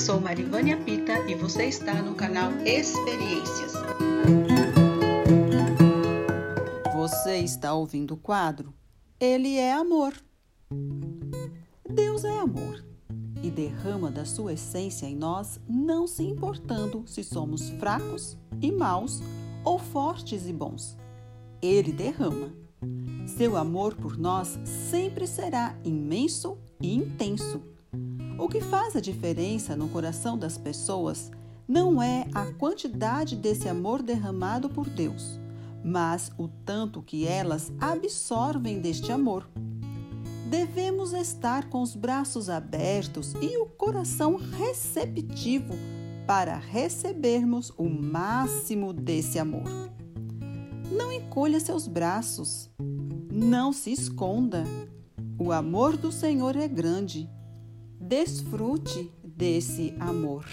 [0.00, 3.74] sou Marivânia Pita e você está no canal Experiências.
[6.94, 8.72] Você está ouvindo o quadro
[9.20, 10.14] Ele é Amor.
[11.86, 12.82] Deus é amor
[13.42, 19.20] e derrama da sua essência em nós, não se importando se somos fracos e maus
[19.62, 20.96] ou fortes e bons.
[21.60, 22.54] Ele derrama.
[23.26, 27.60] Seu amor por nós sempre será imenso e intenso.
[28.40, 31.30] O que faz a diferença no coração das pessoas
[31.68, 35.38] não é a quantidade desse amor derramado por Deus,
[35.84, 39.46] mas o tanto que elas absorvem deste amor.
[40.48, 45.74] Devemos estar com os braços abertos e o coração receptivo
[46.26, 49.68] para recebermos o máximo desse amor.
[50.90, 52.70] Não encolha seus braços,
[53.30, 54.64] não se esconda.
[55.38, 57.28] O amor do Senhor é grande.
[58.02, 60.46] Desfrute desse amor.